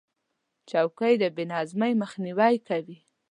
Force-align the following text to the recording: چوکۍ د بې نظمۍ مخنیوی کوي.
چوکۍ 0.69 1.13
د 1.21 1.23
بې 1.35 1.43
نظمۍ 1.51 1.93
مخنیوی 2.01 2.55
کوي. 2.67 2.97